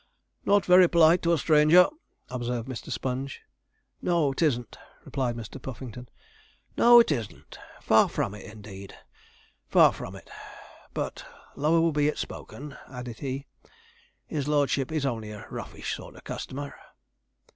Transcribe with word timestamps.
'Not 0.45 0.65
very 0.65 0.87
polite 0.89 1.21
to 1.21 1.31
a 1.33 1.37
stranger,' 1.37 1.87
observed 2.31 2.67
Mr. 2.67 2.89
Sponge. 2.91 3.43
'No, 4.01 4.31
it 4.31 4.41
isn't,' 4.41 4.79
replied 5.05 5.35
Mr. 5.35 5.61
Puffington, 5.61 6.09
'no, 6.75 6.99
it 6.99 7.11
isn't; 7.11 7.59
far 7.81 8.09
from 8.09 8.33
it 8.33 8.51
indeed 8.51 8.95
far 9.67 9.93
from 9.93 10.15
it; 10.15 10.27
but, 10.95 11.23
low 11.55 11.91
be 11.91 12.07
it 12.07 12.17
spoken,' 12.17 12.75
added 12.89 13.19
he, 13.19 13.45
'his 14.25 14.47
lordship 14.47 14.91
is 14.91 15.05
only 15.05 15.29
a 15.31 15.45
roughish 15.51 15.95
sort 15.95 16.15
of 16.15 16.23
customer.' 16.23 16.73